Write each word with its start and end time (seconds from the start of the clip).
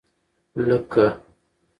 لکه. 0.67 1.05